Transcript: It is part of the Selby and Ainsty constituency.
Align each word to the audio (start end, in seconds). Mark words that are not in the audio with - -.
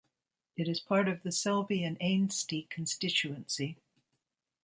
It 0.57 0.67
is 0.67 0.79
part 0.79 1.07
of 1.07 1.21
the 1.21 1.31
Selby 1.31 1.83
and 1.83 1.95
Ainsty 2.01 2.67
constituency. 2.71 3.77